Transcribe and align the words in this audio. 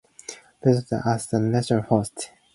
Vertebrates 0.63 0.89
serve 0.89 1.01
as 1.05 1.27
the 1.27 1.39
natural 1.39 1.81
host. 1.83 2.31